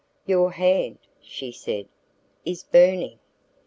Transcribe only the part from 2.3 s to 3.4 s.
"is burning."